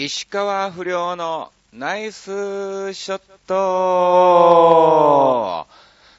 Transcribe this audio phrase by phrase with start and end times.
[0.00, 5.66] 石川不良のナイスショット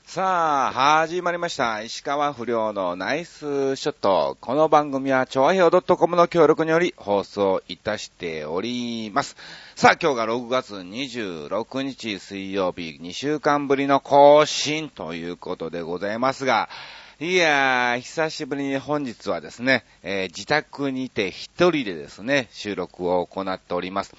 [0.04, 1.82] さあ、始まりました。
[1.82, 4.36] 石川不良のナイスショット。
[4.42, 9.38] この番組は、超和表 .com の協力により放送いたしております。
[9.78, 16.68] さあ、今日が6月26日水曜日、2週間ぶりの更新ということでございますが、
[17.22, 24.16] いやー、久しぶりに本日はですね、えー、自宅にて一人でですね、収録を行っております。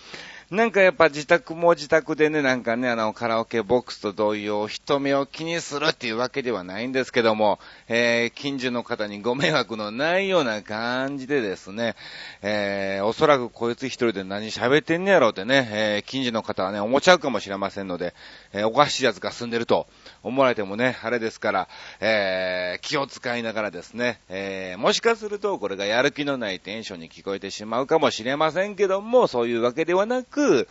[0.51, 11.95] なんかやっぱ自宅も自宅でね、なんかね、あの、カラオケボックスと同様、人目を気にするっていうわけではないんですけども、えー、近所の方にご迷惑のないような感じでですね、
[12.43, 18.13] えー、おそらくこいつ一人で何喋ってんねやろうってね、えー、近所の方はね、思っちゃうかもしれませんので、
[18.53, 19.87] えー、おかしいやつが住んでると
[20.25, 21.69] 思われてもね、あれですから、
[22.01, 30.69] えー、気を使いながらですね、えー、もしかするとこれがやる気のないテンションに聞こえてしまうかもしれませんけども、そういうわけではなく、く、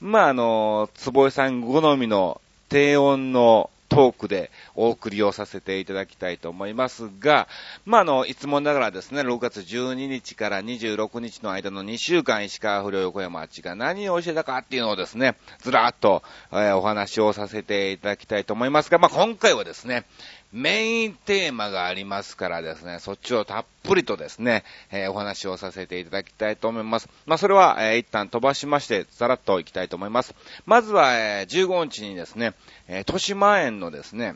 [0.00, 7.48] まあ、あの、坪井さん好みの低音のトークでお送りをさせていただきたいと思いますが、
[7.84, 20.04] まあ、あの、いつもながらですね、6月12日から26日の間の2週間、石川不良横山町が何をしてたかっていうのをですね、ずらっと、えー、お話をさせていただきたいと思いますが、まあ、今回はですね、
[20.52, 27.08] メインテーマがありますからですね、そっちをたっぷりとですね、えー、お話をさせていただきたいと思います。
[27.26, 30.34] まあ、それは、えー、一旦飛ばしまして、さらっといきたいと思います。
[30.66, 32.54] まずは、えー、15日にですね、
[32.88, 34.34] えー、豊島園のですね、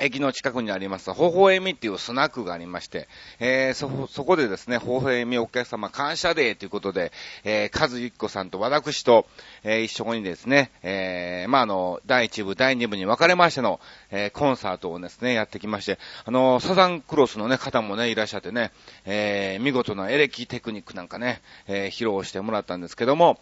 [0.00, 3.06] 駅の近くにあります、ほほえみっていうスナックがありまして、
[3.38, 7.12] えー、そ、そこでですね、ほほえみお客様感謝デーということで、
[7.44, 9.26] えー、カズユッコさんと私と、
[9.62, 18.72] えー、一緒にですね、えー、まあ、あの、第1部、第2部に分かれましての、えー、コンサートをですね、やってきまして、あの、サザンクロスのね、方もね、いらっしゃってね、
[19.04, 23.38] えー、見事なエレキテクニックなんかね、えー、披露してもらったんですけども、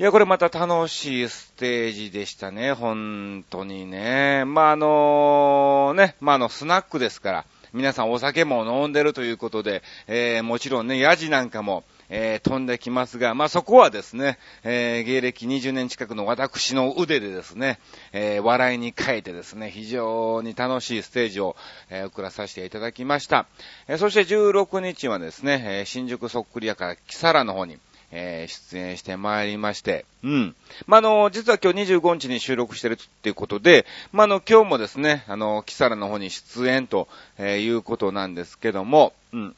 [0.00, 4.46] いや、これまた楽しいステージでしたね、本当にね。
[4.46, 7.44] まあ、あのね、まあ、あの、スナックですから、
[7.74, 17.78] 皆さんお酒も飲んでるということで、えー、もちろんね、ヤジなんかも、えー、飛んできますが、まあ、そこはですね、えー、芸歴20年近くの私の腕でですね、
[18.14, 21.56] えー、笑いに変えてですね、非常に楽しいステージを、
[21.90, 23.44] え送らさせていただきました。
[23.86, 27.78] えそして16日はですね、え新宿そっくり屋から木更の方に、
[28.12, 30.56] えー、出演してまいりまして、うん。
[30.86, 39.56] まあ、の、実は今日25日に収録してるっていうことで、まあ、の、今日もですね、あの、キサラの方に出演と、えー、いうことなんですけども、うん。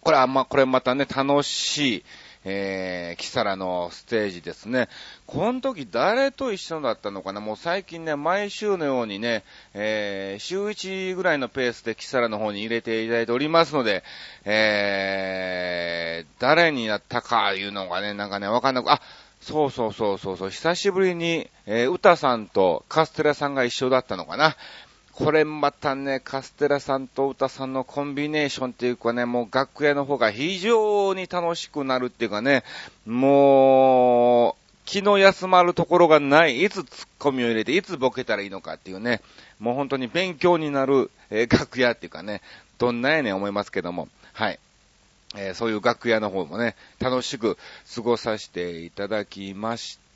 [0.00, 2.04] これは、まあ、これまたね、楽しい、
[2.50, 4.88] えー、キサラのステージですね。
[5.26, 7.42] この時誰と一緒だったのかな？
[7.42, 9.44] もう最近ね、毎週のようにね、
[9.74, 14.02] えー、週1ぐらいのペースでキサラの方に入れていただいておりますので、
[14.46, 19.02] えー、誰になったかいうのがね、なんかね、わかんなく、あ、
[19.42, 24.56] そうそうそうそうそう、久しぶりに、えー、歌さんとカステラさんが一緒だったのかな。
[25.18, 32.62] これまたね、カステラさんと歌さんのコンビネーションっていうかね、もう楽屋の方が非常に楽しくなるっていうかね、
[33.04, 39.20] もう、気の休まるところがない、いつツッコミを入れて、いつボケたらいいのかっていうね、
[39.58, 42.40] もう本当に勉強になる、えー、楽屋っていうかね、
[42.78, 44.60] どんなやねん思いますけども、はい。
[45.34, 47.58] えー、そういう楽屋の方もね、楽しく
[47.92, 50.07] 過ごさせていただきました。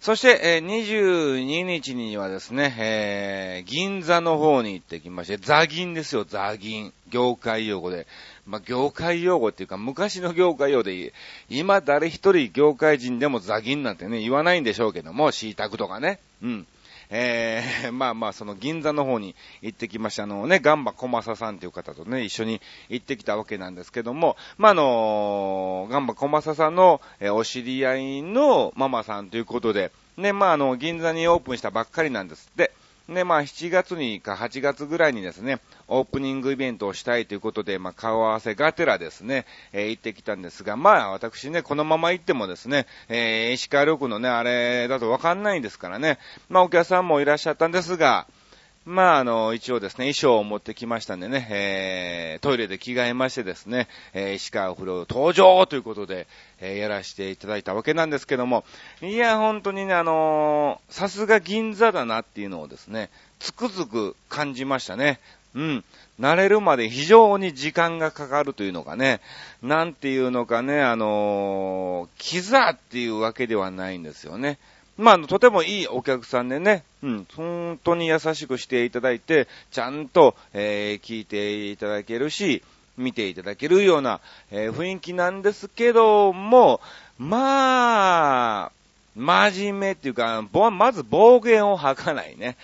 [0.00, 6.92] そして、えー、22日にはですね、えー、銀座の方に行ってきまして、ザ銀ですよ、ザ銀。
[7.08, 8.06] 業界用語で。
[8.46, 11.12] まあ、業界用語っていうか、昔の業界用語で、
[11.48, 16.20] 今誰一人業界人でもザ銀なんてね、言わないんでしょうけども、シータクとかね。
[16.42, 16.66] うん。
[17.10, 20.24] えー、まあまあ、その銀座の方に行ってきました。
[20.24, 32.72] あのね、ガンバ小正さんという方とね、一緒に行ってきたわけなんですけども、まああの、ガンバ小正さんの、えー、お知り合いのママさんということで、ね、まああの、銀座にオープンしたばっかりなんですって。
[33.08, 46.18] で、まあ、7月にか8月ぐらいにですね、オープニングイベントをしたいということで、まあ、顔合わせがてらですね、えー、行ってきたんですが、まあ、私ね、このまま行ってもですね、えー、石川緑のね、あれだとわかんないんですからね、
[46.48, 48.26] まあ、お客さんもいらっしゃったんですが、
[48.86, 56.26] まあ、あの、一応ですね、衣装を持ってきましたんでね、えー、トイレで着替えましてですね、えー、石川不良登場ということで、
[56.60, 58.64] えー、やらせていただいたわけなんですけども、
[59.00, 63.08] いや、本当にね、あのー、さすが銀座だなっていうのをですね、
[63.38, 65.18] つくづく感じましたね。
[65.54, 65.84] うん。
[66.20, 69.20] 慣れるまで非常に時間がかかるというのがね、
[69.62, 74.58] なんていうのかね、あのー、キザっていうわけではないんですよね。
[74.96, 82.62] まあ、とてもいいお客さんでね、うん、本当に優しくしていただいて、ちゃんと、えー、聞いていただけるし、
[82.96, 84.20] 見ていただけるような、
[84.52, 86.80] えー、雰囲気なんですけども、
[87.18, 88.72] まあ、
[89.16, 92.56] 真面目っていうか、まず暴言を吐かないね。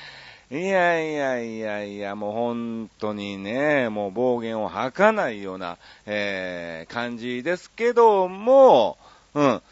[0.52, 8.98] いやいやいやいや、もう本当にね、もう暴言を吐かないような、えー、感じですけども、
[9.34, 9.62] うん。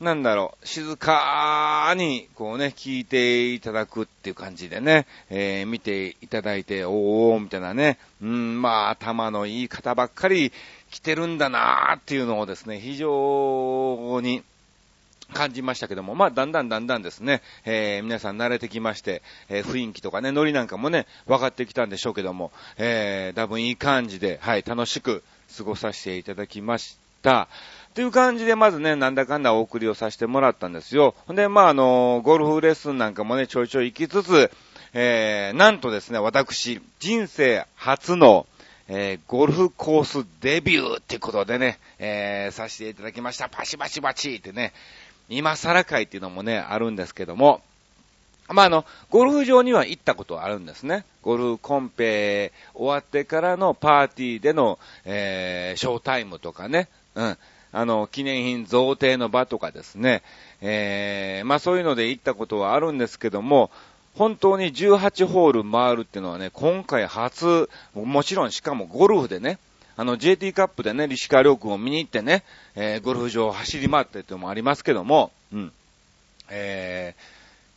[0.00, 10.52] なんだろう、静かに、こうね、聞いていただくっていう感じでね、えー、見ていただいて、おー、みたいなね、うん、まあ、頭のいい方ばっかり
[10.90, 14.44] 来てるんだなーっていうのをですね、非常に、
[15.34, 25.22] 感じましたけども、まあ、だんだんだんだんですね、えー、皆さん慣れてきまして、えー、雰囲気とかね、ノリなんかもね、分かってきたんでしょうけども、えー、多分いい感じで、はい、楽しく
[25.56, 27.48] 過ごさせていただきました。
[27.98, 31.16] という感じで、まずね、なんだかんだお送りをさせてもらったんですよ。
[31.26, 34.52] ほんで、まあ、あの、ゴルフレッスンなんかもね、ちょいちょい行きつつ、
[34.92, 38.46] えー、なんとですね、私、人生初の、
[38.86, 43.48] えー、ゴルフコースデビューってことでね、えー、させていただきました。
[43.48, 44.74] パシパシパチってね、
[45.28, 47.62] 今更会っていうのもね、あるんですけども、
[48.46, 51.04] まあ、あの、ゴルフ場には行ったことあるんですね。
[51.22, 57.38] ゴルフコンペ終わってからのパーティーでの、えー、ショータイムとかね、うん。
[57.72, 60.22] あの、記念品贈呈の場とかですね、
[60.60, 63.70] えー、まあそういうので行ったことはあるんですけども、
[64.14, 69.58] 本当に18ホール回るっていうのはね、今回初、もちろんしかもゴルフでね、
[69.96, 72.44] あの JT カップでね、西川亮君を見に行ってね、
[72.74, 75.72] えー、ゴルフ場を走り回ってっていうのもありますけども、うん。
[76.50, 77.14] え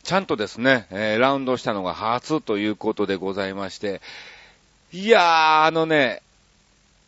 [0.02, 4.00] ー、ちゃんとですね、えー、ラウンドしたのが初ということでございまして、
[4.92, 6.22] いやー、あのね、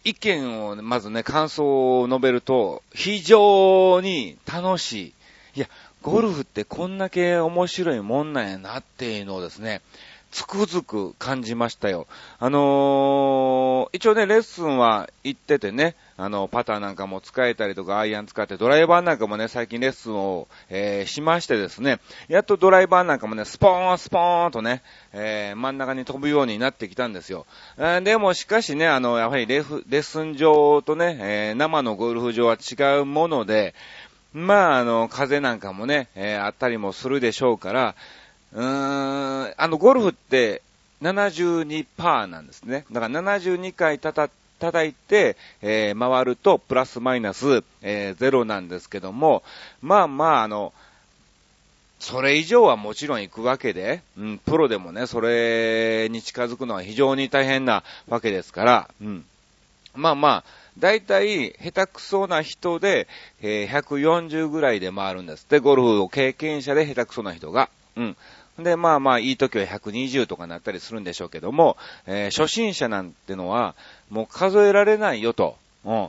[0.05, 5.13] 意見を、まずね、感想を述べると、非常に楽しい。
[5.57, 5.69] いや、
[6.03, 9.81] ゴルフってこんだけ面白いもんなんやなっていうのをですね、
[10.31, 12.07] つくづく感じましたよ。
[12.39, 24.83] あのー、一応ね、レッスンは行っててね、あの、パターなんかも使えたりとか、アイアン使ってドライバーなんかもね、最近レッスンを、えー、しましてですね、やっとドライバーなんかもね、スポーン、スポーンとね、
[25.13, 27.47] えー、真ん中に飛ぶようになってきたんですよ。
[27.79, 33.75] えー、でも、しかしね、あの、やはりレフレッスン場とね、えー、生のゴルフ場は違うもので、
[34.33, 37.95] まあ、あの、風なんかもね、えー、あったりもするでしょうから、
[38.53, 40.63] うーん、あの、ゴルフって
[41.03, 42.85] 72%なんですね。
[42.91, 44.29] だから72回たた、
[44.65, 49.43] 叩いて、えー、回ると、プラスマイナス、えー、ゼロなんですけども、
[49.83, 50.73] まあまあ、あの、
[51.99, 59.25] それ以上はもちろん行くわけで、うん、プロでもね、それに近づくのは非常に大変なわけですから、うん。
[59.95, 60.45] まあまあ、
[60.79, 63.07] 大体、下手くそな人で、
[63.43, 65.47] えー、140ぐらいで回るんです。
[65.49, 67.69] で、ゴルフを経験者で下手くそな人が。
[67.97, 68.17] うん。
[68.59, 73.75] で、まあまあ、いい時は120とかなったりするんでしょうけども、えー、初心者なんてのは、
[74.11, 75.57] もう数えられないよと。
[75.85, 76.09] うん。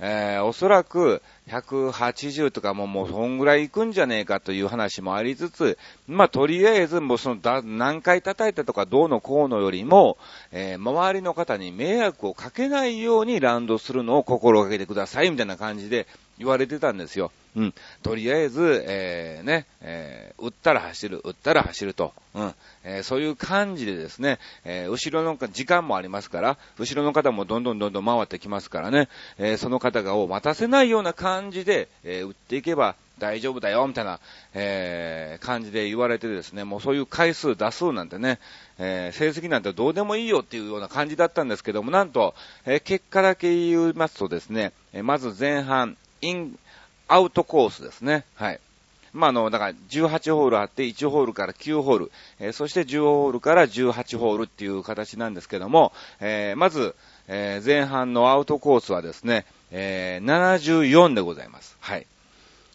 [0.00, 10.18] えー、おそらく180とかももうそんぐらい行くんじゃねえかという話もありつつ、まあとりあえずもうそのだ何回叩いたとかどうのこうのよりも、
[10.50, 16.08] えー、周りの方に迷惑をかけないようにランドするのを心がけてくださいみたいな感じで
[16.38, 17.30] 言われてたんですよ。
[17.56, 17.74] うん。
[18.02, 22.12] とりあえず、えー、ね、えー、打ったら走る、打ったら走ると。
[22.34, 22.54] うん。
[22.82, 29.08] えー、そういう感じでですね、えー、後ろの、時間もありますから、後ろの方もどんどんどんどん回ってきますからね、
[29.38, 34.18] えー、その方がを待たせないような感じで、えー、打っていけば大丈夫だよ、みたいな、
[34.54, 38.40] えー、感じで言われてですね、もうそういう回数打数なんてね、
[38.78, 42.34] えー、成績なんてどうでもいいよっていうような感じだったんですけども、なんと、
[42.66, 46.58] えー、結果だけ言いますとですね、えまず前半、イン、
[47.08, 48.24] アウトコースですね。
[48.34, 48.60] はい。
[49.12, 56.96] まあ、あの、だから18ホールあって1ホールから9ホール、えー、そして10ホールから18ホールっていう形なんですけども、えー、まず、
[57.28, 61.76] えー、前半のアウトコースはですね、えー、74でございます。
[61.80, 62.06] はい。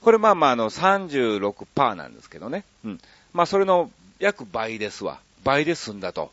[0.01, 2.63] これまあまああの36%なんですけどね。
[2.86, 3.01] うん。
[3.33, 5.19] まあそれの約倍ですわ。
[5.43, 6.31] 倍で済んだと。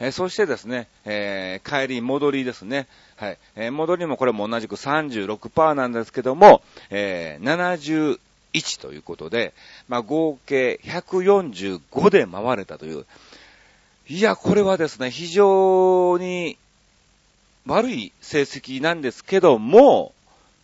[0.00, 2.86] え、そしてですね、えー、帰り戻りですね。
[3.16, 3.38] はい。
[3.54, 8.18] えー、戻りもこれも同じく36%なんですけども、えー、
[8.54, 9.52] 71ということで、
[9.88, 13.04] まあ合計145で回れたという。
[14.08, 16.56] いや、これはですね、非常に
[17.66, 20.14] 悪い成績なんですけども、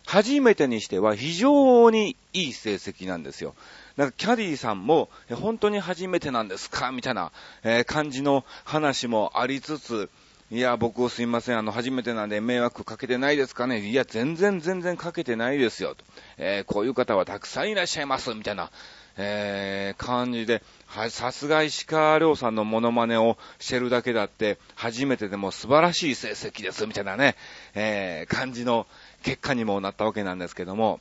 [0.07, 3.53] 初めてにしては非常にいい成績なんですよ。
[3.97, 6.91] なんかキャディーさんも、本当に初めてなんですか？
[6.91, 7.31] みたいな、
[7.63, 10.09] え、感じの話もありつつ、
[10.49, 13.79] いや、僕すいません、あの、初めてなんで迷惑かけてないですかね？
[13.79, 16.05] いや、全然全然かけてないですよ、と。
[16.37, 18.69] えー、こういう方はたくさんいらっしゃいます、みたいな、
[19.17, 27.35] えー、感じで、は、さすが石川亮さんのモノマネをしてるだけだって、初めてでも素晴らしい成績です、みたいなね、
[27.73, 28.85] えー、感じの
[29.23, 30.99] 結果にもなったわけなんですけども、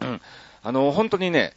[0.00, 0.20] うん。
[0.64, 1.54] あの、本当にね、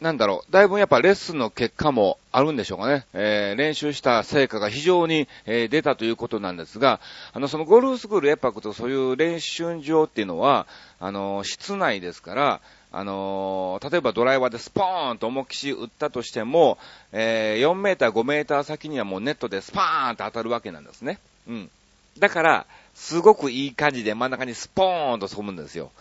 [0.00, 3.04] なんだろう、だいぶやっぱレッスンの結果もあるんでしょうかね。
[3.12, 7.00] えー、練習した成果が非常に、えー、出たということなんですが、
[7.34, 10.66] あの、そのゴルフスクールエパクとそういう練習場っていうのは、
[11.00, 12.60] あの、室内ですから、
[12.92, 16.78] あの、例えばドライバーでスポーンと思いっきし打ったとしても、
[17.12, 21.18] えー、4メーター、5メーター先にはもうネットでスパーンと当たるわけなんですね。
[21.46, 21.70] うん。
[22.18, 25.92] だから、すごくいい感じで真ん中にスポーンと飛ぶんですよ。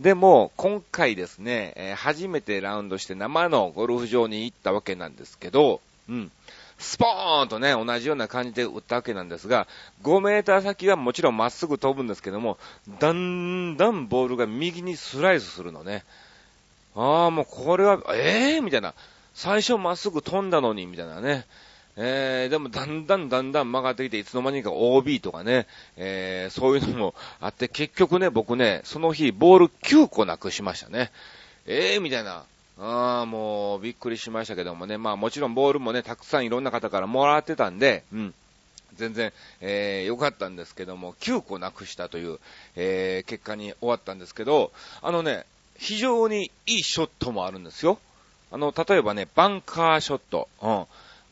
[0.00, 6.30] でも、今回ですね、えー、初めてラウンドして生のゴルフ場に行ったわけなんですけど、うん。
[6.78, 9.66] スポーンとね、同じような感じで打ったわけなんですが、
[10.02, 12.58] 5メーター先はもちろんまっすぐ飛ぶんですけども、
[12.98, 16.04] だんだんボールが右にスライスするのね。
[16.94, 18.92] ああ、もうこれは、ええー、みたいな。
[19.34, 21.46] 最初まっすぐ飛んだのに、みたいなね。
[21.96, 31.10] えー、でもだんだんだんだん曲がってきて、いつの間にか OB とかね、えー、そういうのもあって、結局ね、僕ね、その日、ボール9個なくしましたね。
[31.66, 32.44] ええー、みたいな。
[32.78, 34.98] ああ、もう、びっくりしましたけどもね。
[34.98, 38.34] まあもちろんボールもね、たくさんいろんな方からもらってたんで、うん。
[38.96, 42.38] 全然、えー、良かったんですけども、9個なくしたという、
[42.76, 45.46] えー、結果に終わったんですけど、あのね、
[45.78, 47.98] 非常にいいショットもあるんですよ。
[48.50, 50.48] あの、例えばね、バンカーショット。
[50.60, 50.86] うん。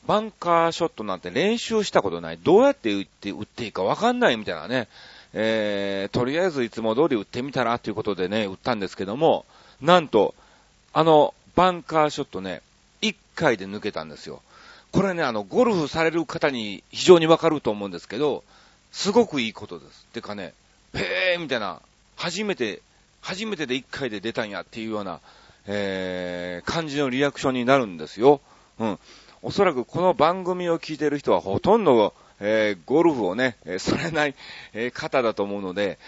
[0.06, 2.38] バンカーショットなんて練習したことない。
[2.38, 4.88] どうやって打って打っていいかわかんないみたいなね。
[5.32, 9.44] えー、とりあえずいつも通り打ってみたらということでね、打ったんですけども、
[9.80, 10.34] なんと、
[10.92, 12.62] あの、バンカーショットね、
[13.02, 14.42] 1回で抜けたんですよ。
[14.92, 18.44] これね、あの、ゴルフされる方に非常にわかると思うんですけど、
[18.92, 20.06] すごくいいことです。
[20.12, 20.54] てかね、
[20.92, 21.80] ペーみたいな、
[22.16, 22.80] 初めて、
[23.20, 25.20] 初めてで1回で出たんやっていうような、
[25.66, 28.40] えー、感じのリアクションになるんですよ。
[28.78, 28.98] うん。
[29.46, 34.34] おそらくこの番組を聞いてる人はほとんど、えー、ゴルフをね、えー、されない、
[34.72, 35.98] えー、方だと思うので、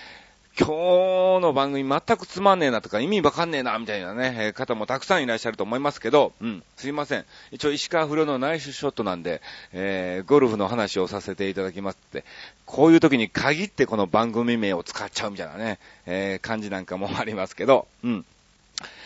[0.59, 7.27] 今日の番組全くつまんねえなとか意味わかんねえなみたいなね、えー、方もたくさんいらっしゃると思いますけど、うん、すいません。
[7.53, 9.43] 一応石川不良のナイスショットなんで、
[9.75, 12.25] えー、ゴルフの話をさせていただきますって、
[12.65, 18.25] こういう時に限ってこの番組名を使っちゃうみたいなね、えー、感じなんかもありますけど、うん。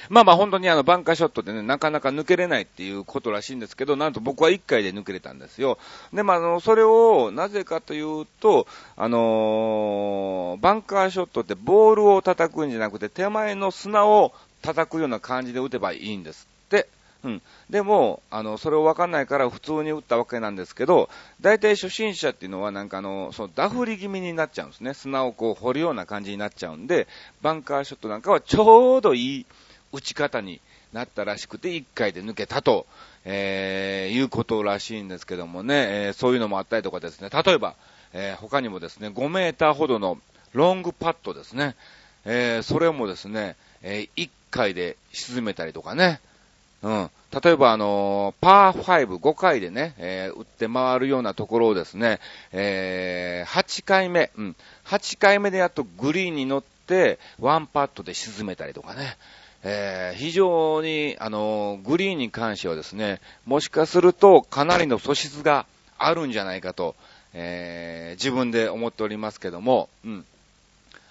[0.09, 5.79] まあまあ本当にあのバンカーショットでね、なかなか抜けれないっていうことらしいんですけど、なんと僕は1回で抜けれたんですよ。
[6.13, 16.49] で、まああの、それをなぜかというと、あのー、バンカーショットってボールを叩くんじゃなくて手前の砂を叩くような感じで打てばいいんです。
[17.23, 17.43] うん。
[17.69, 21.11] でも、あの、それをわかんないから普通に打ったわけなんですけど、
[21.41, 24.95] 大体初心者っていうのはなんかあの、そのダフり気味になっちゃうんですね。
[24.95, 27.07] 砂をこう掘るような感じになっちゃうんで、
[27.43, 29.47] バンカーショットなんかはちょうどいい
[29.93, 30.61] 打ち方に
[30.93, 32.87] なったらしくて、1回で抜けたと、
[33.25, 37.75] えー、いうことらしいんですけどもね、えー、そういうのもあったりとかですね、例えば、
[38.13, 40.19] えー、他にもですね、5メーターほどの
[40.53, 41.77] ロングパットですね、
[42.25, 46.21] えー、それもですね、えー、1回で沈めたりとかね、
[46.83, 47.11] うん。
[47.43, 52.19] 例えば、あのー、パー5、5回でね、えー、打って回るようなところをですね、
[52.53, 54.57] えー、8回目、うん。
[54.87, 59.17] 8回目でやっとグリーンに乗って、ワンパットで沈めたりとかね。
[59.63, 65.67] えー、非常に、あの、グリーンに関してはですね、もしかするとかなりの素質が
[65.99, 66.97] あるんじゃないかと、
[67.35, 70.25] えー、自分で思っておりますけども、うん。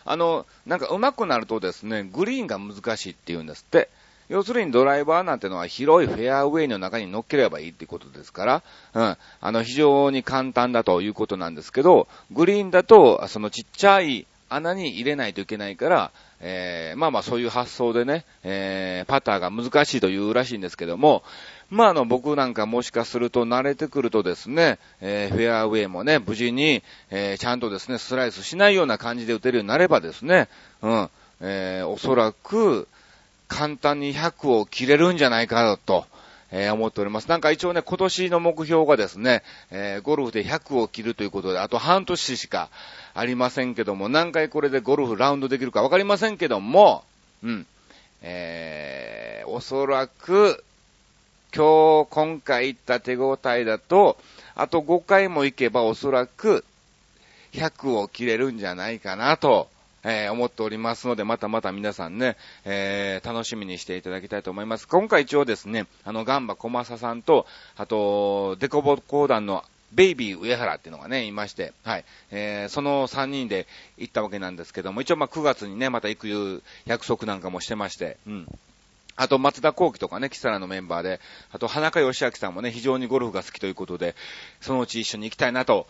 [0.03, 3.89] あの、なんか上手くなるとですね、グリーンが難しいって言うんですって。
[4.29, 9.17] 要するにドライバーなんてのは広いフェアウェイの中に乗っければいいってことですから、うん。
[9.41, 21.24] あの、非常に簡単だということなんですけど、グリーンだと、そのちっちゃい穴に入れないといけないから、えー、まあまあそういう発想でね、えー、パターが難しいというらしいんですけども、
[21.69, 30.50] まああの僕なんかもしかすると慣れてくるとですね、えー、フェアウェイもね、無事に、えー、ちゃんとですね、スライスしないような感じで打てるようになればですね、
[30.81, 31.09] うん、
[31.41, 32.88] えー、おそらく、
[33.50, 36.06] 簡単に100を切れるんじゃないかと、
[36.51, 37.27] えー、思っております。
[37.27, 42.70] なんか一応ね、今年の目標がですね、えー、ゴルフで100を切るということで、あと半年しか
[43.13, 47.03] ありませんけども、何回これでゴルフラウンドできるかわかりませんけども、
[47.44, 47.68] うん。
[48.22, 50.63] えー、おそらく、
[51.53, 54.18] 今日、今回行った手応えだと、
[54.56, 56.63] あと5回も行けばおそらく
[57.53, 59.70] 100を切れるんじゃないかなと、
[60.03, 64.88] えー、思っておりますので、またまた皆さんね、えー、楽しみにしていただきたいと思います。
[64.88, 72.06] 今回一応ですね、あの、ガンバ小正さんと、あと、デコボ講談のベイビー上原っていうのがね、いまして、はい。
[72.32, 78.48] えー、その3人で行ったわけなんですけども、一応まあ9月にね、また行く約束なんかもしてまして、うん。
[79.15, 81.20] あと、松田幸喜とかね、キサラのメンバーで、
[81.51, 84.15] あと、花香義明さんもね、非常にゴルフが好きということで、
[84.62, 85.88] そのうち一緒に行きたいなと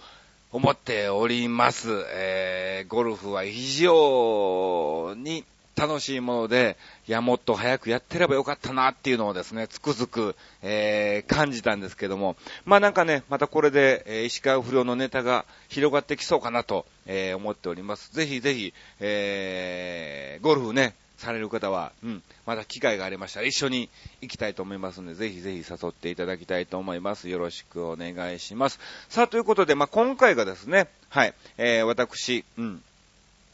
[0.51, 2.05] 思っております。
[2.11, 6.75] えー、ゴルフは非常に楽しいもので、
[7.07, 18.11] いや、もっと早くやってればよかったなっていうのをですね、つくづく、えー、感じたんですけども、まあなんかね、またこれで、えー、石川不良のネタが広がってきそうかなと、えー、思っております。
[18.11, 23.89] ぜひぜひ、えー、ゴルフね、される方は、うん、また機会がありましたら一緒に
[24.21, 27.29] 行きたいと思いますので、ぜひぜひ誘っていただきたいと思います。
[27.29, 28.79] よろしくお願いします。
[29.09, 32.81] さあ、ということで、まあ、今回がですね、はい、えー、私、うん、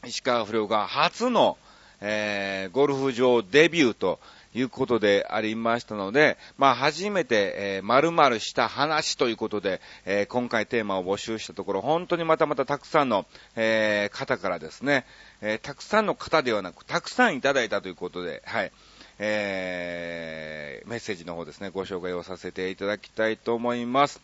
[0.06, 1.58] 石川不良が初の、
[2.00, 4.20] えー、ゴルフ場デビューと
[4.56, 15.04] いうことでありましたので、まあ、初めて、えー、〇〇した話ということで、えー、今回テーマを募集したところ、本当にまたまたたくさんの、えー、方からですね、
[15.42, 18.72] えー、たくさんの方ではなく、たくさんいただいたということで、はい。
[19.18, 24.20] えー、メッセージの方ですね、ご紹介をさせていただきたいと思います。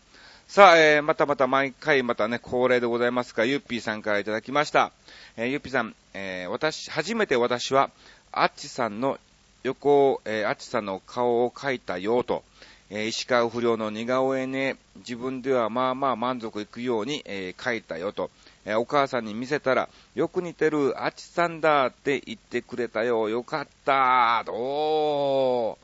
[0.47, 4.91] さあ、えー、またまた毎回またね、恒例でございますが、ゆっぴーさんからいただきました。
[5.37, 7.91] えー、ゆっぴーさん、えー、私、初めて私は、
[8.31, 9.19] あっちさんの
[9.63, 12.43] 横、えー、あちさんの顔を描いたよと、
[12.89, 18.29] えー、石川不良の似顔絵ね、自分ではまあまあ満足いくように、えー、描いたよと、
[18.65, 25.77] えー、お母さんに見せたら、よく似てるあちさんだって言ってくれたよ、よかったお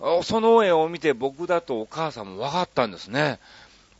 [0.00, 0.22] ー。
[0.22, 3.38] その絵を見て僕だとお母さんも分かったんですね。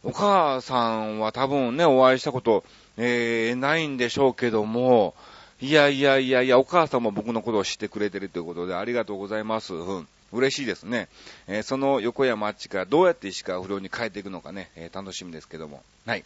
[0.02, 2.64] お母さんは多分ね、お会いしたこと、
[2.96, 5.14] えー、ないんでしょうけども、
[5.62, 9.74] いやいやいやいや、お母さんも僕のことを知ってくれてるということでありがとうございます。
[9.74, 10.08] うん。
[10.32, 11.08] 嬉しいですね。
[11.48, 15.82] えー、その横山あっちからどうやって石川不良に変えていくのかね、えー、楽しみですけども。
[16.06, 16.24] はい。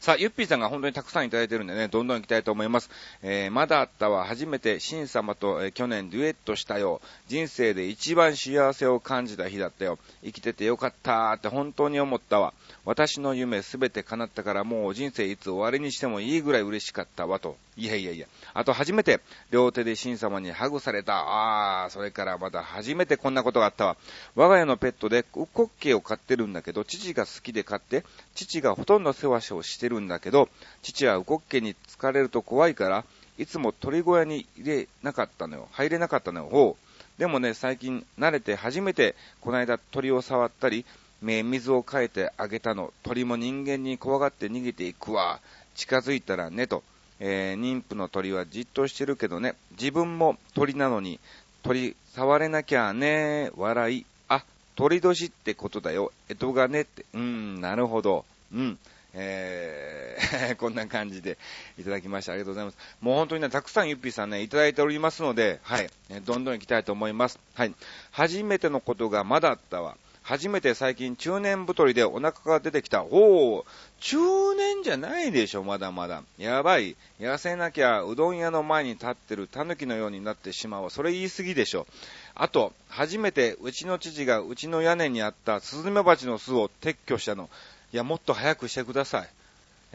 [0.00, 2.90] さあ、ゆっぴーさんが本当にたくさんいただいてるんでね、どんどん行きたいと思います。
[3.22, 7.00] えー、まだあったは初めてシン様と、えー、去年デュエットしたよ。
[7.28, 9.98] 人生で一番幸せを感じた日だったよ。
[10.22, 12.52] 生きててよかったって本当に思ったわ。
[12.84, 17.56] 私の夢すべて叶ったからもう人生いつ終わりにしてもいいぐらい嬉しかったわと。
[17.76, 18.26] いやいやいや。
[18.54, 21.82] あと初めて両手で神様にハグされた。
[21.84, 23.96] あー、それからまた初めてこんなことがあったわ。
[24.34, 30.48] 我が家のペットでウコッケーを飼ってるんだけど、父が好きで飼って、父がほとんど世話をしてるんだけど、
[30.82, 33.04] 父はウコッケに疲れると怖いから、
[33.36, 35.68] いつも鳥小屋に入れなかったのよ。
[35.70, 36.48] 入れなかったのよ。
[36.50, 37.20] ほう。
[37.20, 40.86] でもね、最近慣れて初めてこの間鳥を触ったり、
[41.20, 42.92] 目水をかえてあげたの。
[43.02, 45.40] 鳥も人間に怖がって逃げていくわ。
[45.74, 46.82] 近づいたらねと。
[47.20, 49.54] えー、妊婦の鳥はじっとしてるけどね。
[49.72, 51.18] 自分も鳥なのに、
[51.62, 53.50] 鳥触れなきゃね。
[53.56, 54.06] 笑い。
[54.28, 56.12] あ、鳥年ってことだよ。
[56.28, 57.04] えとがねって。
[57.14, 58.24] うん、なるほど。
[58.52, 58.78] うん。
[59.18, 61.38] えー、 こんな感じで
[61.78, 62.32] いただきました。
[62.32, 62.78] ありがとうございます。
[63.00, 65.88] もう本当にね、たくさんゆっぴーさんね、いただいておりますので、はい、
[66.24, 67.38] どんどん行きたいと思います。
[67.54, 67.74] はい。
[68.10, 69.96] 初めてのことがまだあったわ。
[70.26, 73.04] 初めて最近中年太りでお腹が出てきた。
[73.04, 73.66] おお、
[74.00, 74.16] 中
[74.56, 76.24] 年じゃないでしょ、まだまだ。
[76.36, 76.96] やばい。
[77.20, 80.90] 痩せなきゃうどん屋の前に立ってる狸のようになってしまう。
[80.90, 81.86] それ言い過ぎでしょ。
[82.34, 87.48] あと、初めてうちの父がうちの屋根にあったスズメバチの巣を撤去したの。
[87.92, 89.28] いや、もっと早くしてください。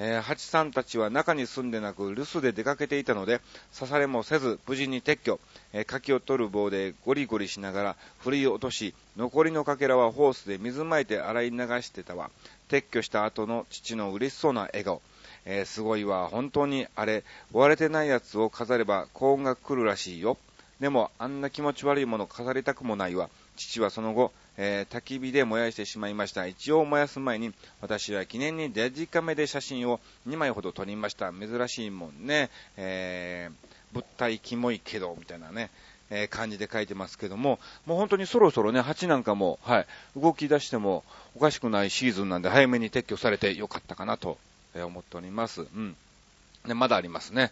[0.03, 3.39] えー、八さんたちは中に住んでなく留守で出かけていたので、
[3.77, 5.39] 刺されもせず無事に撤去、
[5.73, 12.31] えー、柿を取る棒でゴリゴリしながら振り落とし、残りのかけらはホースで水まいて洗い流してたわ。
[12.67, 15.03] 撤去した後の父の嬉しそうな笑顔。
[15.45, 16.29] えー、すごいわ。
[16.29, 20.39] 本当にあれ、割れてないやつを飾れば幸運が来るらしいよ。
[20.79, 23.29] でも、あんな気持ち悪いもの飾りたくもないわ。
[23.55, 26.45] 父はその後、えー、焚き火で燃やしてしまいました。
[26.45, 31.31] 一応燃やす前に、私は記念にデジカメで写真を2枚ほど撮りました。
[31.31, 32.49] 珍しいもんね。
[32.77, 35.69] えー、物体キモいけど、みたいなね。
[36.13, 39.87] えー、感じで書いてますけども、もう本当にそろそろね、蜂なんかも、はい、
[40.17, 44.37] 動き出してもおかしくないシーズンなんで早めに撤去されてよかったかなと
[44.75, 45.61] 思っております。
[45.61, 45.95] うん。
[46.67, 47.51] で、まだありますね。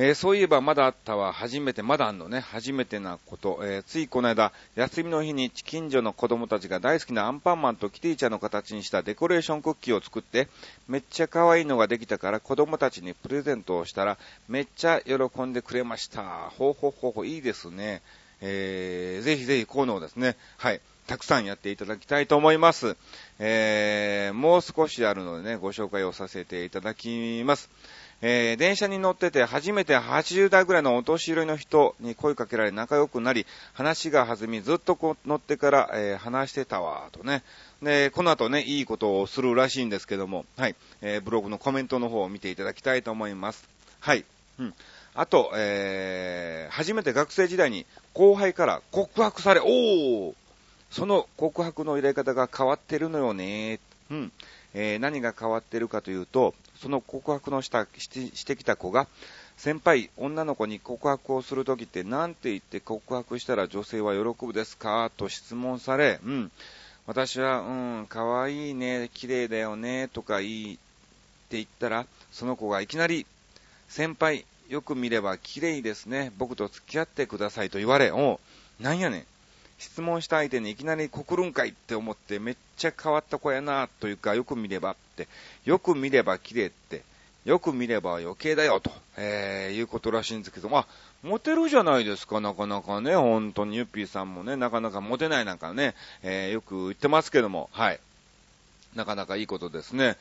[0.00, 10.46] えー、そういえばまだあったわ、初めて、まだあんのね、初めてなこと、えー、ついこの間、休みの日に近所の子供たちが大好きなアンパンマンとキティちゃんの形にしたデコレーションクッキーを作って、
[10.86, 16.22] めっちゃ可愛いのができたから子供たちにプレゼントをしたら、めっちゃ喜んでくれました。
[16.56, 18.00] ほうほうほうほう、いいですね。
[18.40, 22.96] えー、ぜひぜひこうのをですね、はい、たくさんやっていただきたいと思います。
[23.40, 27.68] えー、もう少しあるのでね、ご紹介をさせていただきます。
[28.20, 37.42] えー、電車に乗ってて初めて80代ぐらいのお年寄りの人に声かけられ仲良くなり、話が弾みずっとこう乗ってから、えー、話してたわ、とね。
[37.82, 43.68] で、この後ね、いいことをするらしいんですけども、はい、えー、ブログのコメントの方を見ていただきたいと思います。
[44.00, 44.24] はい。
[44.58, 44.74] うん。
[45.14, 50.34] あと、えー、初めて学生時代に後輩から告白され、おー
[50.90, 53.78] その告白の入れ方が変わってるのよね。
[54.10, 54.32] うん。
[54.74, 59.06] えー、何が変わってるかというと、その告白のしたしてしてきた子が、
[59.56, 65.10] 先輩、女の子に告白をするときって何て言って告白したら女性は喜ぶですか？
[65.16, 66.52] と質問され、うん。
[67.06, 70.76] 私は、うん、可愛いね、綺麗だよね、とか言、っ
[71.48, 73.26] て言ったら、その子がいきなり、
[73.88, 76.32] 先輩、よく見れば綺麗ですね。
[76.36, 78.38] 僕と付き合ってくださいと言われ、お
[78.78, 79.26] なんやねん。
[79.78, 85.28] 質問した相手にいきなり告るんかいって思ってめっちゃ変わった子やなというか、よく見ればって、
[85.64, 87.02] よく見れば綺麗って、
[87.44, 90.86] よく見れば余計だよ、と、えー、いうことらしいんですけど、まあ、
[91.22, 98.00] モテるじゃないですか、なかなかね、本当にゆっぴーさんもね、なかなかモテないなんかね、えー、よく言ってますけども、はい。
[98.94, 100.16] なかなかいいことですね。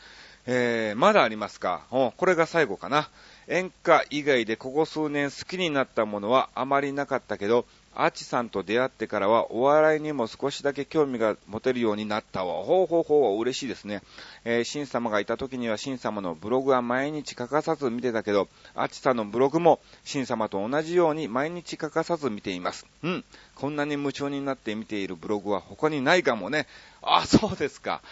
[0.46, 1.84] えー、まだありますか？
[1.92, 3.10] おこれが最後かな。
[3.48, 7.66] 演歌以外でここ数年好きになったものはあまりなかったけど、
[8.00, 12.64] アーチさんと出会ってからはお笑いにも少しだけ興味が持てるようになったわ。
[12.64, 14.04] ほうほうほう、嬉しいですね。
[14.46, 22.86] えー、シン様がいた時にはシン様のブログは毎日欠かさず見てたけど、アーチさんのブログもシン様と同じように毎日欠かさず見ています。
[23.02, 23.26] うん。
[23.56, 26.68] こんなに夢中になって見ているブログは他にないかもね。
[27.02, 28.04] あ、そうですか。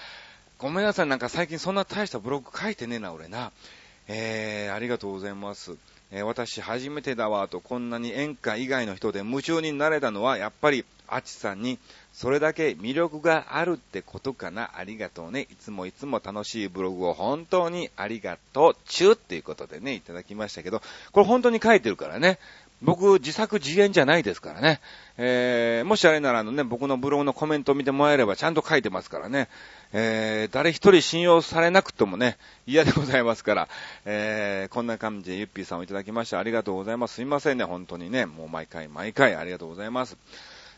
[0.58, 3.52] ごめんなさい、なんか最近そんな大したブログ書いてねえな、俺な。
[4.08, 5.76] えー、ありがとうございます。
[6.18, 11.78] え、私初めてだわとこんなに演歌以外の人で夢中になれたのはやっぱりあちさんに
[12.14, 14.72] それだけ魅力があるってことかな。
[14.76, 15.42] ありがとうね。
[15.52, 18.78] いつもいつも楽しいブログを本当にありがとう。
[18.86, 22.40] ちゅーっていうことでね、いただきましたけど、これ本当に書いてるからね。
[22.82, 24.82] 僕、自作自演じゃないですからね。
[25.18, 29.48] えー、もしあれならあのね、僕のブログのコメントを見てもらえればちゃんと書いてますからね。
[29.94, 33.70] えー、誰一人信用されなくともね、嫌でございますから、
[34.04, 37.16] えー、こんな感じでゆっぴーさんをいただきましてありがとうございます。
[37.16, 38.26] すいませんね、本当にね。
[38.26, 40.18] もう毎回毎回ありがとうございます。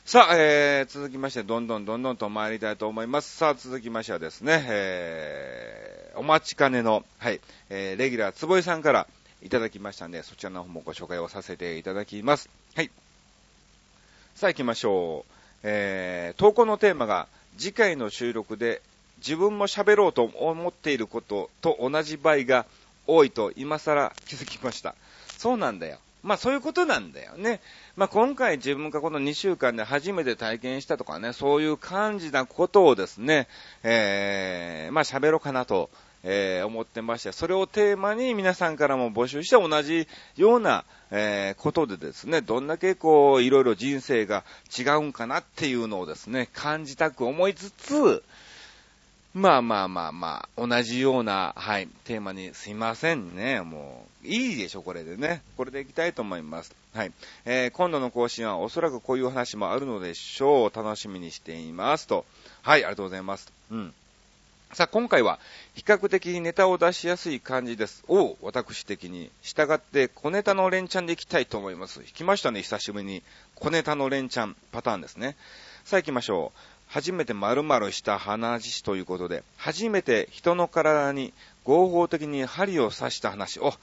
[0.06, 3.36] さあ、えー、続きまして、どんどんどんどんと参りたいと思います。
[3.36, 9.08] さあ、続きましてはですね、えー、お待ちかねの、はい、えー、レギュラー、つぼいさんから
[9.42, 12.50] いただきましたんで、そちらの方もご紹介をさせていただきます。
[12.76, 12.92] はい。
[14.36, 15.32] さあ、行きましょう。
[15.64, 18.82] えー、投稿のテーマが、次回の収録で
[19.18, 22.66] 自分も喋ろうと思っていることと同じ場合が
[23.08, 24.96] 多いと今更気づきました。
[25.38, 25.98] そうなんだよ。
[26.24, 27.62] まあそういうことなんだよね。
[27.96, 33.48] まあ今回自分がこの2週間で初めて体験したとかね、そういう感じなことをですね、
[33.84, 35.90] えー、まあ喋ろうかなと、
[36.24, 44.44] えー、思ってまして、それをテーマに皆さんからも募集して同じような、えー、ことでですね、どんだけこう、いろいろ人生が
[44.78, 48.24] 違うんかなっていうのをですね、感じたく思いつつ、
[49.34, 53.62] まあまあまあまあ、同じような、はい、テーマにすいませんね。
[53.62, 55.44] もう、いいでしょ、これでね。
[55.58, 56.76] これでいきたいと思います。
[56.96, 57.12] はい。
[57.46, 60.76] えー、今度の更新はおそらくこういう話もあるのでしょう。
[60.76, 62.26] 楽しみにしていますと。
[62.64, 63.54] はい、ありがとうございます。
[63.70, 63.94] うん。
[64.74, 65.40] さあ、今回は
[65.76, 68.04] 比較的ネタを出しやすい感じです。
[68.10, 69.32] を、私的に。
[69.42, 72.02] 従って小ネタの連チャンでいきたいと思います。
[72.02, 73.24] 引きましたね、久しぶりに。
[73.56, 75.38] 小ネタの連チャンパターンですね。
[75.86, 76.60] さあ行きましょう。
[76.88, 83.62] 初めて〇〇した話ということで、初めて人の体に合法的に針を刺した話。
[83.62, 83.74] お、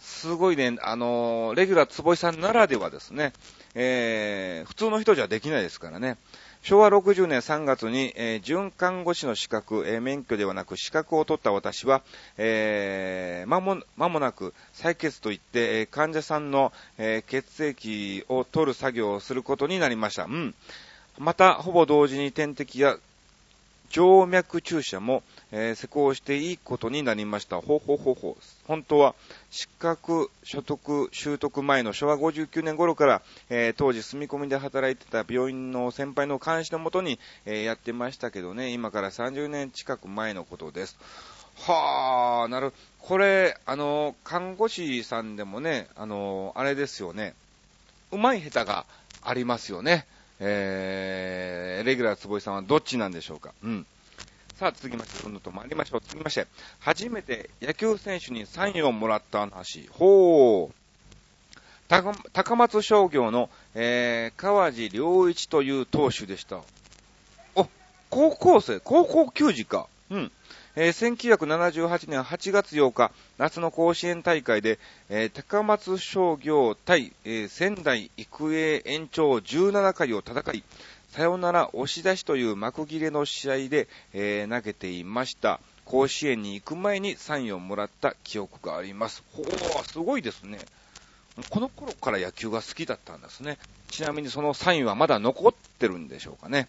[0.00, 3.32] すごいね、あの、レギュラー坪井さんならではですね、
[3.74, 6.16] えー、普通の人じゃできないですからね。
[6.64, 12.00] 昭和60年3月に、えー、準看護師の資格、えー、免許ではなく資格を取った私は、
[12.38, 20.24] えー、間も、間もなく採血といって、え、患者さんの、え、血液を取る作業をすることになりました。
[20.24, 20.54] うん。
[21.18, 22.96] また、ほぼ同時に点滴や
[23.90, 25.22] 静脈注射も、
[25.56, 27.60] えー、施行していいことになりました。
[27.60, 28.36] ほほほほ。
[28.66, 29.14] 本当は、
[29.52, 40.98] 資格所得習得前の昭和59年頃から、えー、当時住み込みで働いてた病院の先輩の監視のもとに、えー、やってましたけどね、今から30年近く前のことです。
[41.56, 47.32] はあ、なるこれ、あの、看護師さんでもね、あの、あれですよね。
[48.10, 48.86] うまい下手が
[49.22, 50.04] ありますよね。
[50.40, 53.52] えー、レギュラー坪井さんはどっちなんでしょうか。
[53.62, 53.86] うん。
[54.58, 56.00] さあ、続きまして、どんどんと参りましょう。
[56.00, 56.46] 続きまして、
[56.78, 59.88] 初めて野球選手にサインをもらった話。
[59.90, 60.74] ほう。
[62.32, 66.60] 高松商業の、えー、川地良一という投手でした。
[67.56, 67.66] お、
[68.10, 69.88] 高校生、高校球児か。
[70.10, 70.32] うん。
[70.76, 80.62] えー、1978年8月8日、夏の甲子園大会で、えー、高松商業対、えー、仙台育英延長17回を戦い、
[81.14, 85.60] サヨナラ押し出しという幕切れの試合で、え投げていました。
[85.84, 89.22] 甲子園に行く前にサインをもらった記憶があります。
[89.32, 90.58] ほー、すごいですね。
[91.50, 93.58] この頃から野球が好きだったんですね。
[93.90, 96.66] ちなみにそのサインはまだ残ってるんでしょうかね。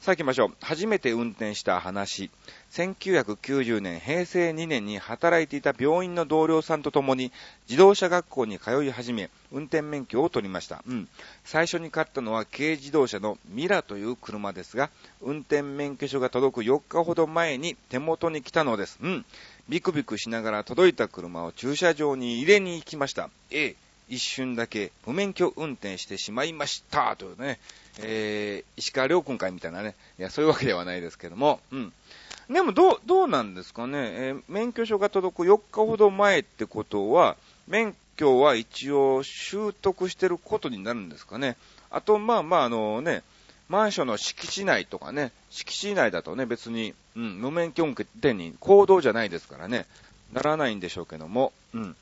[0.00, 0.56] さあ行きましょう。
[0.62, 2.30] 初めて運転した話。
[2.72, 7.30] 1990年、平成2年に働いていた病院の同僚さんと共に
[7.68, 10.82] 自動車学校に通い始め、運転免許を取りました。
[10.88, 11.06] うん。
[11.44, 14.88] 最初に買ったのは軽自動車のミラという車ですが、
[15.20, 18.98] 運転免許証が届く4日ほど前に手元に来たのです。
[19.02, 19.26] うん。
[19.68, 23.28] ビクビクしながら届いた車を駐車場に入れに行きました。
[23.50, 23.76] ええ。
[24.08, 27.14] 一瞬だけ無免許運転してしまいました。
[27.16, 27.60] というね、
[27.98, 31.92] えー、石川良君会みたいなね、いや、そういうわけではないですけども、うん。
[32.48, 37.36] でも、どう、どうなんですかね、えー、免許証が届く4日ほど前ってことは、
[37.68, 41.56] 免許は一応習得してることになるんですかね。
[41.90, 43.22] あと、まあまあ、あのね、
[43.68, 49.86] マンションの敷地内とかね、敷地内だとね、別に、うん、無免許運転に行動じゃないですからね、
[50.32, 51.96] ならないんでしょうけども、うん。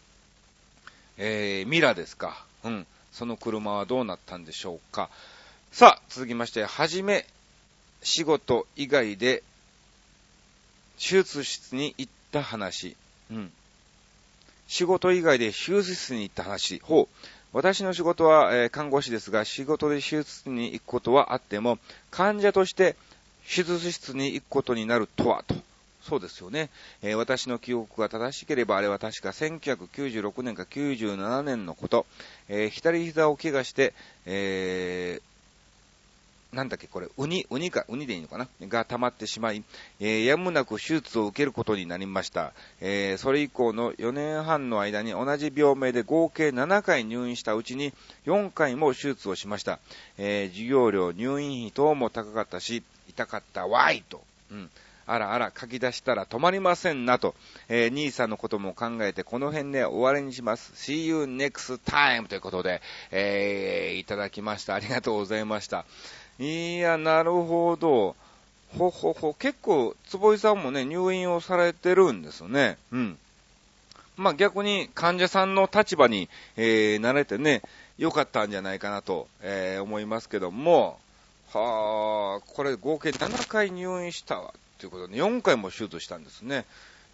[1.18, 2.42] えー、ミラですか。
[2.64, 2.86] うん。
[3.12, 5.10] その車はどうなったんでしょうか。
[5.72, 7.26] さあ、続きまして、はじめ、
[8.02, 9.42] 仕事以外で、
[10.98, 12.96] 手術室に行った話。
[13.30, 13.52] うん。
[14.66, 16.80] 仕事以外で手術室に行った話。
[16.82, 17.26] ほう。
[17.52, 21.78] 私の仕事は、えー、看護師ですが、仕事で手術室に行くことはあっても、
[22.10, 22.96] 患者として
[23.46, 25.54] 手術室に行くことになるとは、と。
[26.02, 26.70] そうですよね。
[27.02, 32.06] えー、私の記憶が正しければ、あれは確か1996年か97年のこと。
[32.48, 33.94] えー、左膝を怪我して、
[34.26, 35.27] えー、
[36.52, 38.48] なんだっけ、これ、ウニ、ウニか、ウニでいいのかな？
[38.62, 39.62] が溜まってしまい、
[40.00, 42.54] えー、やむなく手術を受けることになりました。
[42.80, 47.92] えー、それ以降の4年半の間に同じ病名で合計7回入院したうちに
[48.24, 49.78] 4回も手術をしました。
[50.16, 54.22] えー、授業料、入院費等も高かったし、痛かったわいと。
[54.50, 54.70] うん。
[55.08, 57.34] あらあら書き出したら止まりませんなと、
[57.70, 60.72] えー、兄さんのことも考えてこの辺で終わりにします。
[60.74, 64.74] See you next time ということで、えー、いただきました。
[64.74, 65.86] ありがとうございました。
[66.38, 68.14] いや、なるほど。
[68.76, 72.78] ほほほ、結構、坪井さんもね、入院をされてるんですね。
[72.92, 73.18] うん。
[74.16, 77.62] まあ、逆に患者さんの立場に、えー、慣れてね、
[77.98, 80.98] 良かったんじゃないかなと、えー、思いますけども、
[81.52, 84.52] はあ、これ合計7回入院したわ。
[84.78, 86.66] ということで、4回も手術したんですね。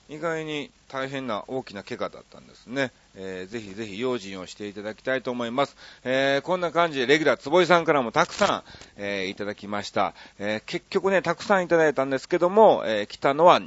[0.08, 2.92] 意外に大変な大きな怪我だったんですね。
[3.16, 5.76] えー、ぜひぜひ用心をしていただきたいと思います。
[6.04, 8.62] えー、こんな感じでレギュラー坪井さんからもたくさん、
[8.96, 10.14] えー、いただきました。
[10.38, 13.60] えー、結局ね、たくさんいただいたんですけども、えー、来たのは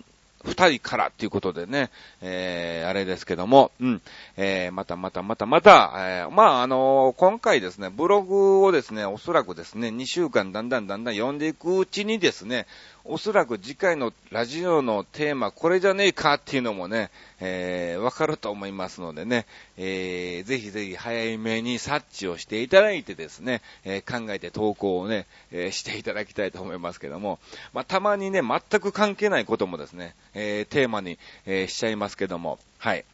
[0.44, 1.90] 二人からっていうことでね、
[2.22, 4.02] えー、あれですけども、うん、
[4.38, 12.68] えー、またまたまたまた、えー、まあ、あのー、今回ですね、ブログをですね、おそらくですね、2週間だんだんだんだん読んでいくうちにですね、
[13.10, 19.46] おそらく次回のラジオのテーマ、これじゃねえかっていうのもね、えー、わかると思いますのでね、
[19.78, 27.40] えー、ぜひぜひ早めに察知をしていただいてですね、えー、考えて投稿をね、えー、していただきたいと思いますけども、
[27.74, 33.06] まあ、たまにね、全く関係ないこともですね、えー、テーマに、えー、しちゃいますけども、はい。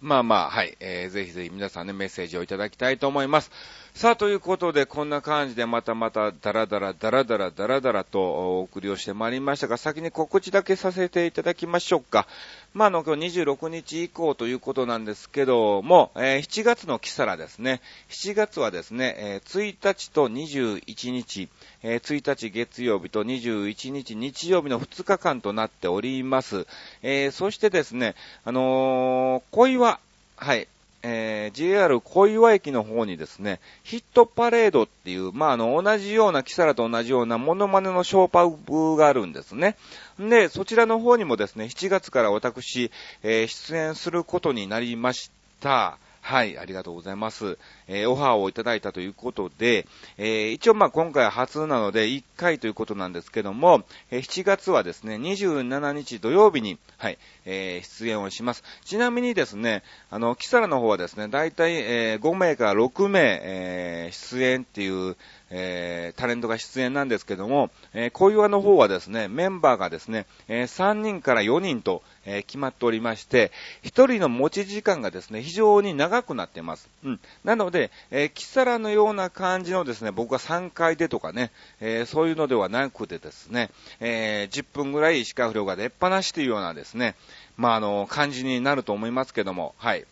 [0.00, 3.50] まあまあ、はい、えー、ぜひぜひ皆さんね、メッセージをいただきたいと思います。
[3.94, 12.26] さあ、ということで、こんな感じでまたまたダラダラダラダラダラダラとお送りをしてまいりましたが、先に告知だけさせていただきましょうか。
[12.72, 17.82] まあ、あの、今日26日以降ということなんですけども、えー、7月のキサラですね。
[18.08, 21.48] 7月はですね、えー、1日と21日、
[21.82, 26.66] えー、1日月曜日と21日日曜日の2日間となっております。
[27.02, 30.00] えー、そしてですね、あのー、小岩、
[30.36, 30.68] はい、
[31.02, 39.76] えー、JR 小岩駅の方にですね、ヒットパレードっていう、まあ、あの、同じような、キサラと同じようなモノマネのショーパブがあるんですね。
[40.18, 42.90] で、そちらの方にもですね、7月から私、
[43.22, 45.98] えー、出演することになりました。
[46.20, 47.58] はい、ありがとうございます。
[47.88, 49.86] えー、オファーをいただいたということで、
[50.18, 58.62] えー、一応まあ今回初なので1回ということなんですけども、えー、7月はですね、27日土曜日に、はい、え出演をします。
[58.84, 65.16] ちなみにですね、あの、キサラの方はですね、だいたい、え5名から6名、え出演っていう、
[65.50, 73.50] えー、タレントが出演なんですけども、えー、小岩の方はですね、メンバーがですね、えー、3人から4人と、え、決まっておりまして、
[73.82, 76.88] 1人の持ち時間がですね、非常に長くなっています。
[77.04, 77.20] うん。
[77.44, 87.16] なので、えー、キサラのような感じのですね、僕は3回でとかね、え、そういうのではなくてですね、え、10分ぐらい石川不良が出っ放しというようなですね、
[87.56, 90.04] まあ、あの、感じになると思いますけども、はい。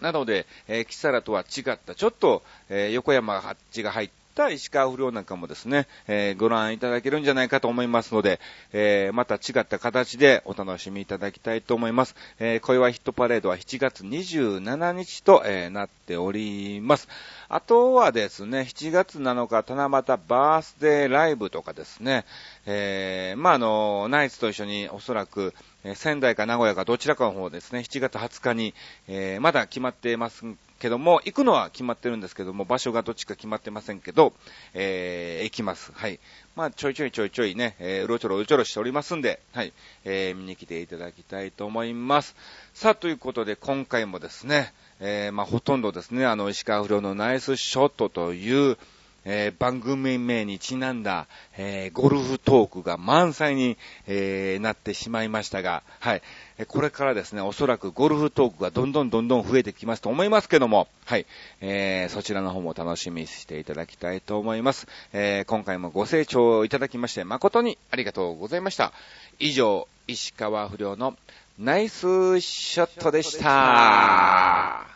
[0.00, 8.40] なので、えー、キサラとは違った、ちょっと、えー、横山八が入っった石川不良なんかもですね、えー、ご覧いただけるんじゃないかと思いますので、
[8.72, 12.16] えー、また違った形でお楽しみいただきたいと思います。
[12.38, 17.08] えー、小岩ヒットパレードは7月27日と、えー、なっております。
[17.48, 22.24] あとはですね、7月7日、七夕バースデーライブとかですね、
[22.66, 25.54] えー、まあ、あの、ナイツと一緒におそらく、
[25.94, 28.74] 仙台か名古屋かどちらかの方ですね、7月20日に、
[29.08, 30.46] えー、まだ決まっています
[30.82, 34.32] けども、行くのは決まってるんですけども、場所がどっちか決まってませんけど、
[34.74, 35.92] えー、行きます。
[35.94, 36.18] はい。
[36.56, 39.72] まあ、ちょいちょいちょいちょいね、えー、うろちょろうろちょろしておりますんで、はい、
[40.04, 42.34] えー、見に来ていただきたいと思います。
[42.74, 48.76] さあ、ということで、今回もですね、えー、まあ、ほとんどですね、あの、石川不良のナイスショットという、
[49.24, 56.22] えー、番組名にちなんだ、えー、ゴルフトークが満載に、えー、なってしまいましたが、はい。
[56.66, 61.26] これからですね、おそらくゴルフトークがどんどんどんどん増えてきますと思いますけども、はい。
[61.60, 64.86] えー、そちらの方も楽しみにしていただきたいと思います。
[65.12, 68.92] えー、今回もご清聴いただきまして誠にありがとうございました。
[69.38, 71.16] 以上、石川不良の
[71.58, 74.86] ナイスショットでした。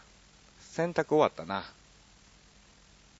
[0.60, 1.64] 洗濯終わったな。